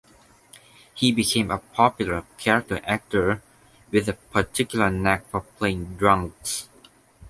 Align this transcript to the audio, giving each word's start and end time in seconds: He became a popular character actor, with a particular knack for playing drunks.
He 0.95 1.11
became 1.11 1.51
a 1.51 1.59
popular 1.59 2.25
character 2.39 2.81
actor, 2.85 3.39
with 3.91 4.09
a 4.09 4.13
particular 4.13 4.89
knack 4.89 5.29
for 5.29 5.41
playing 5.41 5.95
drunks. 5.97 6.69